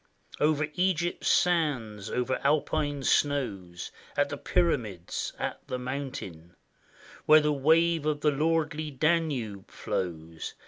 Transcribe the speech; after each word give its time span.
Over 0.39 0.67
Egypt's 0.73 1.27
sands, 1.27 2.09
over 2.09 2.39
Alpine 2.43 3.03
snows, 3.03 3.91
At 4.17 4.29
the 4.29 4.37
Pyramids, 4.37 5.31
at 5.37 5.59
the 5.67 5.77
mountain, 5.77 6.55
Where 7.27 7.39
the 7.39 7.53
wave 7.53 8.07
of 8.07 8.21
the 8.21 8.31
lordly 8.31 8.89
Danube 8.89 9.69
flows. 9.69 10.55